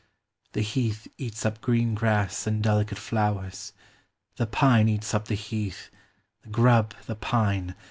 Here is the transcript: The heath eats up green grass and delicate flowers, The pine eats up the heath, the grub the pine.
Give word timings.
The 0.53 0.61
heath 0.63 1.07
eats 1.19 1.45
up 1.45 1.61
green 1.61 1.93
grass 1.93 2.47
and 2.47 2.63
delicate 2.63 2.97
flowers, 2.97 3.71
The 4.37 4.47
pine 4.47 4.89
eats 4.89 5.13
up 5.13 5.27
the 5.27 5.35
heath, 5.35 5.91
the 6.41 6.49
grub 6.49 6.95
the 7.05 7.13
pine. 7.13 7.75